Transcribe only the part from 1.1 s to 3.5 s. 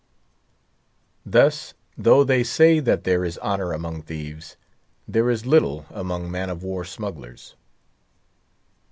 Thus, though they say that there is